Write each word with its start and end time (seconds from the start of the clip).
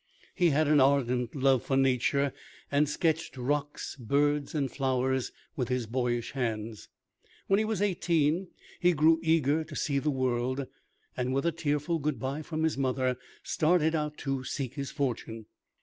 He 0.33 0.49
had 0.49 0.67
an 0.67 0.79
ardent 0.81 1.35
love 1.35 1.61
for 1.61 1.77
nature, 1.77 2.33
and 2.71 2.89
sketched 2.89 3.37
rocks, 3.37 3.95
birds, 3.97 4.55
and 4.55 4.71
flowers 4.71 5.31
with 5.55 5.67
his 5.69 5.85
boyish 5.85 6.31
hands. 6.31 6.89
When 7.45 7.59
he 7.59 7.65
was 7.65 7.83
eighteen, 7.83 8.47
he 8.79 8.93
grew 8.93 9.19
eager 9.21 9.63
to 9.63 9.75
see 9.75 9.99
the 9.99 10.09
world, 10.09 10.65
and, 11.15 11.35
with 11.35 11.45
a 11.45 11.51
tearful 11.51 11.99
good 11.99 12.19
by 12.19 12.41
from 12.41 12.63
his 12.63 12.79
mother, 12.79 13.15
started 13.43 13.93
out 13.93 14.17
to 14.17 14.43
seek 14.43 14.73
his 14.73 14.89
fortune. 14.89 15.45